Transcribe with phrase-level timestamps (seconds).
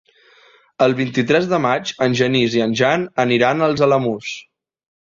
[0.85, 4.35] El vint-i-tres de maig en Genís i en Jan aniran als Alamús.